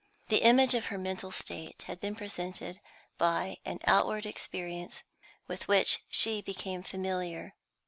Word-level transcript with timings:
The 0.29 0.41
image 0.41 0.73
of 0.73 0.85
her 0.85 0.97
mental 0.97 1.29
state 1.29 1.83
had 1.83 1.99
been 1.99 2.15
presented 2.15 2.79
by 3.19 3.57
an 3.65 3.77
outward 3.85 4.25
experience 4.25 5.03
with 5.47 5.67
which 5.67 5.99
she 6.09 6.41
became 6.41 6.81
familiar. 6.81 7.53